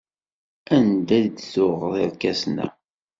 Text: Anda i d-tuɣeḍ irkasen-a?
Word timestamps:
Anda 0.75 1.17
i 1.25 1.27
d-tuɣeḍ 1.27 1.93
irkasen-a? 2.03 2.67